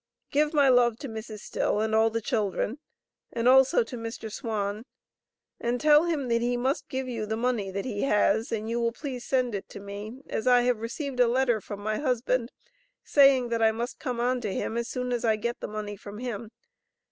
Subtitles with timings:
[0.31, 1.41] Give my love to Mrs.
[1.41, 2.79] Still and all the children,
[3.31, 4.31] and also to Mr.
[4.31, 4.83] Swan,
[5.59, 8.79] and tell him that he must give you the money that he has, and you
[8.79, 12.51] will please send it to me, as I have received a letter from my husband
[13.03, 15.95] saying that I must come on to him as soon as I get the money
[15.95, 16.49] from him.